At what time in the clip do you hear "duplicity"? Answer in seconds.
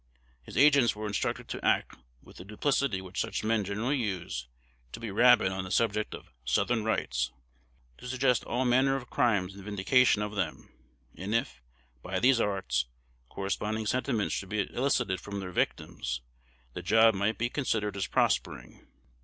2.43-3.01